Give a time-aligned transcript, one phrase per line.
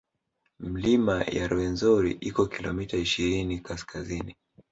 [0.73, 4.33] Milima ya Rwenzori iko kilomita ishirini kaskazini